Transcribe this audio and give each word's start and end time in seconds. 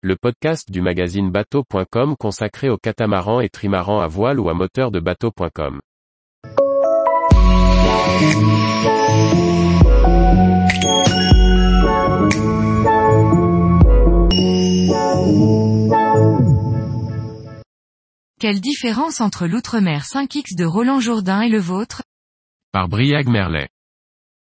le 0.00 0.14
podcast 0.14 0.70
du 0.70 0.80
magazine 0.80 1.28
bateau.com 1.32 2.14
consacré 2.16 2.68
aux 2.68 2.76
catamarans 2.76 3.40
et 3.40 3.48
trimarans 3.48 3.98
à 3.98 4.06
voile 4.06 4.38
ou 4.38 4.48
à 4.48 4.54
moteur 4.54 4.92
de 4.92 5.00
bateau.com. 5.00 5.80
Quelle 18.38 18.60
différence 18.60 19.20
entre 19.20 19.48
l'Outre-mer 19.48 20.04
5X 20.04 20.56
de 20.56 20.64
Roland 20.64 21.00
Jourdain 21.00 21.40
et 21.40 21.48
le 21.48 21.58
vôtre? 21.58 22.02
Par 22.70 22.88
Briag 22.88 23.26
Merlet. 23.26 23.68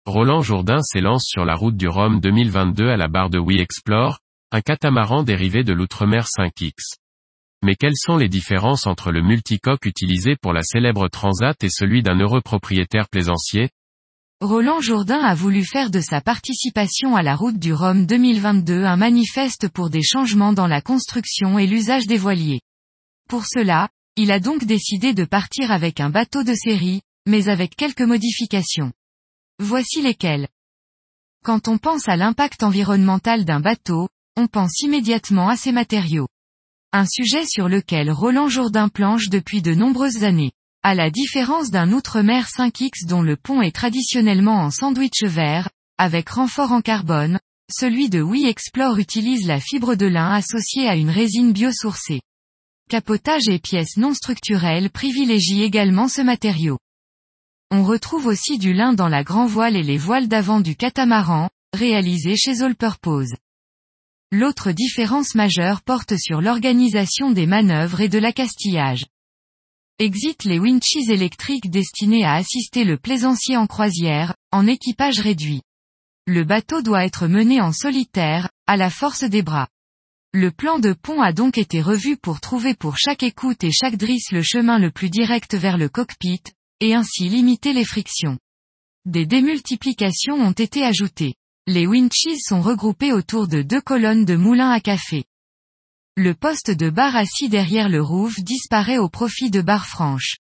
Roland 0.05 0.43
Jourdain 0.43 0.83
s'élance 0.83 1.25
sur 1.27 1.47
la 1.47 1.55
route 1.55 1.79
du 1.79 1.89
Rhum 1.89 2.21
2022 2.21 2.91
à 2.91 2.99
la 2.99 3.09
barre 3.09 3.31
de 3.31 3.39
We 3.39 3.59
Explore, 3.59 4.19
un 4.53 4.61
catamaran 4.63 5.23
dérivé 5.23 5.63
de 5.63 5.73
l'Outre-mer 5.73 6.27
5X. 6.27 6.97
Mais 7.63 7.77
quelles 7.77 7.97
sont 7.97 8.17
les 8.17 8.29
différences 8.29 8.87
entre 8.87 9.13
le 9.13 9.23
multicoque 9.23 9.85
utilisé 9.85 10.35
pour 10.35 10.53
la 10.53 10.63
célèbre 10.63 11.09
Transat 11.09 11.63
et 11.63 11.69
celui 11.69 12.03
d'un 12.03 12.19
heureux 12.19 12.41
propriétaire 12.41 13.09
plaisancier? 13.09 13.71
Roland 14.41 14.81
Jourdain 14.81 15.21
a 15.21 15.35
voulu 15.35 15.65
faire 15.65 15.91
de 15.91 16.01
sa 16.01 16.21
participation 16.21 17.15
à 17.15 17.23
la 17.23 17.37
route 17.37 17.59
du 17.59 17.75
Rhum 17.75 18.07
2022 18.07 18.85
un 18.85 18.97
manifeste 18.97 19.69
pour 19.69 19.91
des 19.91 20.03
changements 20.03 20.55
dans 20.55 20.67
la 20.67 20.81
construction 20.81 21.59
et 21.59 21.67
l'usage 21.67 22.07
des 22.07 22.17
voiliers. 22.17 22.63
Pour 23.29 23.45
cela, 23.47 23.91
il 24.17 24.33
a 24.33 24.41
donc 24.41 24.65
décidé 24.65 25.13
de 25.13 25.25
partir 25.25 25.71
avec 25.71 26.01
un 26.01 26.11
bateau 26.11 26.43
de 26.43 26.55
série, 26.55 27.03
mais 27.27 27.49
avec 27.49 27.77
quelques 27.77 28.01
modifications. 28.01 28.93
Voici 29.59 30.03
lesquelles. 30.03 30.49
Quand 31.45 31.69
on 31.69 31.79
pense 31.79 32.09
à 32.09 32.17
l'impact 32.17 32.63
environnemental 32.63 33.45
d'un 33.45 33.61
bateau, 33.61 34.09
on 34.37 34.47
pense 34.47 34.81
immédiatement 34.81 35.49
à 35.49 35.57
ses 35.57 35.73
matériaux. 35.73 36.29
Un 36.93 37.07
sujet 37.07 37.45
sur 37.47 37.69
lequel 37.69 38.11
Roland 38.11 38.49
Jourdain 38.49 38.89
planche 38.89 39.29
depuis 39.29 39.63
de 39.63 39.75
nombreuses 39.75 40.25
années. 40.25 40.53
À 40.83 40.95
la 40.95 41.11
différence 41.11 41.71
d'un 41.71 41.93
Outre-mer 41.93 42.47
5X 42.49 43.07
dont 43.07 43.23
le 43.23 43.37
pont 43.37 43.61
est 43.61 43.75
traditionnellement 43.75 44.63
en 44.63 44.71
sandwich 44.71 45.23
vert, 45.25 45.69
avec 45.99 46.31
renfort 46.31 46.73
en 46.73 46.81
carbone, 46.81 47.39
celui 47.71 48.09
de 48.09 48.23
We 48.23 48.47
Explore 48.47 48.99
utilise 48.99 49.47
la 49.47 49.61
fibre 49.61 49.95
de 49.95 50.07
lin 50.07 50.33
associée 50.33 50.89
à 50.89 50.97
une 50.97 51.11
résine 51.11 51.53
biosourcée. 51.53 52.23
Capotage 52.89 53.49
et 53.49 53.59
pièces 53.59 53.97
non 53.99 54.15
structurelles 54.15 54.91
privilégient 54.91 55.63
également 55.63 56.09
ce 56.09 56.23
matériau. 56.23 56.79
On 57.71 57.85
retrouve 57.85 58.27
aussi 58.27 58.59
du 58.59 58.73
lin 58.73 58.95
dans 58.95 59.09
la 59.09 59.23
grand 59.23 59.47
voile 59.47 59.77
et 59.77 59.83
les 59.83 59.99
voiles 59.99 60.27
d'avant 60.27 60.61
du 60.61 60.75
catamaran, 60.75 61.51
réalisés 61.73 62.37
chez 62.37 62.63
All 62.63 62.75
Purpose. 62.75 63.35
L'autre 64.33 64.71
différence 64.71 65.35
majeure 65.35 65.83
porte 65.83 66.17
sur 66.17 66.41
l'organisation 66.41 67.33
des 67.33 67.47
manœuvres 67.47 68.01
et 68.01 68.09
de 68.09 68.19
l'accastillage. 68.19 69.07
Exit 69.99 70.45
les 70.45 70.61
winches 70.61 71.09
électriques 71.09 71.69
destinés 71.69 72.25
à 72.25 72.35
assister 72.35 72.85
le 72.85 72.97
plaisancier 72.97 73.57
en 73.57 73.67
croisière, 73.67 74.37
en 74.53 74.69
équipage 74.69 75.19
réduit. 75.19 75.63
Le 76.29 76.45
bateau 76.45 76.81
doit 76.81 77.05
être 77.05 77.27
mené 77.27 77.61
en 77.61 77.73
solitaire, 77.73 78.49
à 78.69 78.77
la 78.77 78.89
force 78.89 79.25
des 79.25 79.43
bras. 79.43 79.69
Le 80.33 80.53
plan 80.53 80.79
de 80.79 80.93
pont 80.93 81.21
a 81.21 81.33
donc 81.33 81.59
été 81.59 81.83
revu 81.83 82.17
pour 82.17 82.41
trouver 82.41 82.75
pour 82.75 82.97
chaque 82.97 83.25
écoute 83.25 83.65
et 83.65 83.73
chaque 83.73 83.97
drisse 83.97 84.31
le 84.31 84.43
chemin 84.43 84.79
le 84.79 84.93
plus 84.93 85.11
direct 85.11 85.57
vers 85.57 85.77
le 85.77 85.89
cockpit, 85.89 86.43
et 86.79 86.95
ainsi 86.95 87.29
limiter 87.29 87.73
les 87.73 87.85
frictions. 87.85 88.39
Des 89.07 89.27
démultiplications 89.27 90.37
ont 90.37 90.53
été 90.53 90.85
ajoutées. 90.85 91.35
Les 91.73 91.87
winches 91.87 92.41
sont 92.45 92.61
regroupés 92.61 93.13
autour 93.13 93.47
de 93.47 93.63
deux 93.63 93.81
colonnes 93.81 94.25
de 94.25 94.35
moulins 94.35 94.73
à 94.73 94.81
café. 94.81 95.23
Le 96.17 96.35
poste 96.35 96.73
de 96.73 96.91
barre 96.91 97.15
assis 97.15 97.49
derrière 97.49 97.89
le 97.89 98.03
roof 98.03 98.35
disparaît 98.41 98.99
au 98.99 99.09
profit 99.09 99.51
de 99.51 99.61
barres 99.61 99.87
franches. 99.87 100.39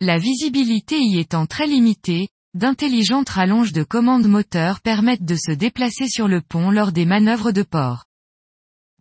La 0.00 0.16
visibilité 0.16 1.00
y 1.00 1.18
étant 1.18 1.46
très 1.46 1.66
limitée, 1.66 2.28
d'intelligentes 2.54 3.30
rallonges 3.30 3.72
de 3.72 3.82
commande 3.82 4.28
moteur 4.28 4.80
permettent 4.80 5.24
de 5.24 5.34
se 5.34 5.50
déplacer 5.50 6.06
sur 6.06 6.28
le 6.28 6.40
pont 6.40 6.70
lors 6.70 6.92
des 6.92 7.04
manœuvres 7.04 7.50
de 7.50 7.64
port. 7.64 8.04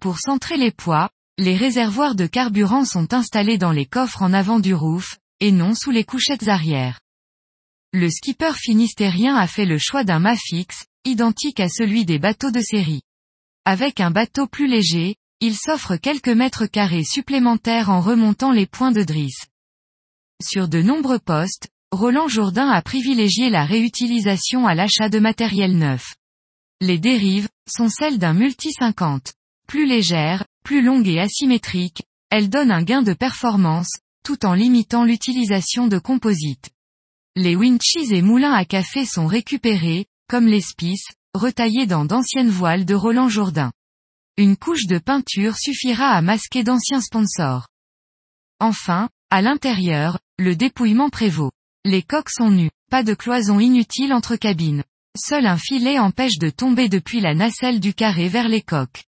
Pour 0.01 0.17
centrer 0.17 0.57
les 0.57 0.71
poids, 0.71 1.11
les 1.37 1.55
réservoirs 1.55 2.15
de 2.15 2.25
carburant 2.25 2.83
sont 2.83 3.13
installés 3.13 3.59
dans 3.59 3.71
les 3.71 3.85
coffres 3.85 4.23
en 4.23 4.33
avant 4.33 4.59
du 4.59 4.73
roof, 4.73 5.19
et 5.39 5.51
non 5.51 5.75
sous 5.75 5.91
les 5.91 6.03
couchettes 6.03 6.47
arrière. 6.47 6.99
Le 7.93 8.09
skipper 8.09 8.55
finistérien 8.55 9.35
a 9.35 9.45
fait 9.45 9.65
le 9.65 9.77
choix 9.77 10.03
d'un 10.03 10.19
mât 10.19 10.35
fixe, 10.35 10.85
identique 11.05 11.59
à 11.59 11.69
celui 11.69 12.05
des 12.05 12.19
bateaux 12.19 12.51
de 12.51 12.61
série. 12.61 13.01
Avec 13.65 13.99
un 13.99 14.11
bateau 14.11 14.47
plus 14.47 14.67
léger, 14.67 15.15
il 15.41 15.55
s'offre 15.55 15.95
quelques 15.95 16.29
mètres 16.29 16.65
carrés 16.65 17.03
supplémentaires 17.03 17.89
en 17.89 18.01
remontant 18.01 18.51
les 18.51 18.65
points 18.65 18.91
de 18.91 19.03
drisse. 19.03 19.45
Sur 20.43 20.67
de 20.67 20.81
nombreux 20.81 21.19
postes, 21.19 21.69
Roland 21.91 22.27
Jourdain 22.27 22.69
a 22.69 22.81
privilégié 22.81 23.49
la 23.49 23.65
réutilisation 23.65 24.67
à 24.67 24.75
l'achat 24.75 25.09
de 25.09 25.19
matériel 25.19 25.77
neuf. 25.77 26.15
Les 26.81 26.99
dérives, 26.99 27.49
sont 27.67 27.89
celles 27.89 28.19
d'un 28.19 28.33
multi 28.33 28.71
50. 28.71 29.33
Plus 29.67 29.85
légère, 29.85 30.45
plus 30.63 30.81
longue 30.81 31.07
et 31.07 31.19
asymétrique, 31.19 32.03
elle 32.29 32.49
donne 32.49 32.71
un 32.71 32.83
gain 32.83 33.01
de 33.01 33.13
performance, 33.13 33.91
tout 34.23 34.45
en 34.45 34.53
limitant 34.53 35.03
l'utilisation 35.03 35.87
de 35.87 35.99
composites. 35.99 36.69
Les 37.35 37.55
winches 37.55 38.11
et 38.11 38.21
moulins 38.21 38.53
à 38.53 38.65
café 38.65 39.05
sont 39.05 39.27
récupérés, 39.27 40.05
comme 40.29 40.47
l'espice, 40.47 41.07
retaillés 41.33 41.87
dans 41.87 42.05
d'anciennes 42.05 42.51
voiles 42.51 42.85
de 42.85 42.93
Roland 42.93 43.29
Jourdain. 43.29 43.71
Une 44.37 44.55
couche 44.55 44.85
de 44.85 44.99
peinture 44.99 45.57
suffira 45.57 46.11
à 46.11 46.21
masquer 46.21 46.63
d'anciens 46.63 47.01
sponsors. 47.01 47.67
Enfin, 48.59 49.09
à 49.31 49.41
l'intérieur, 49.41 50.19
le 50.37 50.55
dépouillement 50.55 51.09
prévaut. 51.09 51.51
Les 51.83 52.03
coques 52.03 52.29
sont 52.29 52.51
nues, 52.51 52.69
pas 52.91 53.03
de 53.03 53.15
cloison 53.15 53.59
inutile 53.59 54.13
entre 54.13 54.35
cabines. 54.35 54.83
Seul 55.17 55.47
un 55.47 55.57
filet 55.57 55.97
empêche 55.97 56.37
de 56.37 56.51
tomber 56.51 56.89
depuis 56.89 57.21
la 57.21 57.33
nacelle 57.33 57.79
du 57.79 57.95
carré 57.95 58.29
vers 58.29 58.47
les 58.47 58.61
coques. 58.61 59.05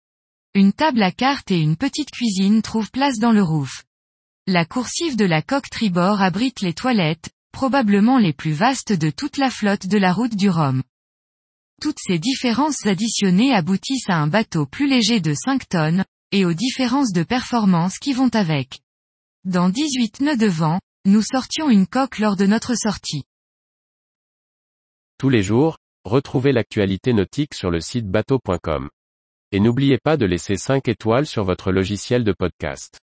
Une 0.55 0.75
table 0.75 1.03
à 1.03 1.13
cartes 1.13 1.51
et 1.51 1.61
une 1.61 1.77
petite 1.77 2.11
cuisine 2.11 2.61
trouvent 2.61 2.91
place 2.91 3.19
dans 3.19 3.33
le 3.33 3.43
roof. 3.43 3.85
La 4.47 4.67
coursive 4.67 5.17
de 5.17 5.25
la 5.25 5.41
coque 5.41 5.71
tribord 5.71 6.21
abrite 6.21 6.61
les 6.61 6.75
toilettes, 6.75 7.31
probablement 7.53 8.19
les 8.19 8.35
plus 8.35 8.53
vastes 8.53 8.93
de 8.93 9.11
toute 9.11 9.39
la 9.39 9.51
flotte 9.51 9.87
de 9.87 9.97
la 9.97 10.13
route 10.13 10.37
du 10.37 10.51
Rhum. 10.51 10.83
Toutes 11.81 11.99
ces 11.99 12.19
différences 12.19 12.87
additionnées 12.87 13.53
aboutissent 13.53 14.09
à 14.09 14.17
un 14.17 14.27
bateau 14.27 14.67
plus 14.67 14.89
léger 14.89 15.21
de 15.21 15.35
5 15.35 15.69
tonnes, 15.69 16.05
et 16.33 16.45
aux 16.45 16.55
différences 16.55 17.13
de 17.13 17.23
performance 17.23 17.99
qui 17.99 18.13
vont 18.13 18.31
avec. 18.35 18.81
Dans 19.45 19.69
18 19.69 20.21
nœuds 20.21 20.37
de 20.37 20.47
vent, 20.47 20.81
nous 21.05 21.23
sortions 21.23 21.71
une 21.71 21.87
coque 21.87 22.19
lors 22.19 22.37
de 22.37 22.47
notre 22.47 22.75
sortie. 22.75 23.25
Tous 25.19 25.29
les 25.29 25.43
jours, 25.43 25.79
retrouvez 26.05 26.53
l'actualité 26.53 27.13
nautique 27.13 27.55
sur 27.55 27.71
le 27.71 27.81
site 27.81 28.09
bateau.com. 28.09 28.91
Et 29.53 29.61
n'oubliez 29.61 29.99
pas 29.99 30.17
de 30.17 30.27
laisser 30.27 30.57
5 30.57 30.89
étoiles 30.89 31.27
sur 31.27 31.45
votre 31.45 31.71
logiciel 31.71 32.25
de 32.25 32.33
podcast. 32.33 32.99